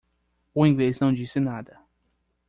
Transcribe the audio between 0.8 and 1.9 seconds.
não disse nada.